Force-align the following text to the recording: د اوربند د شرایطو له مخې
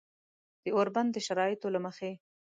د 0.63 0.65
اوربند 0.75 1.09
د 1.13 1.17
شرایطو 1.27 1.67
له 1.75 1.79
مخې 1.85 2.11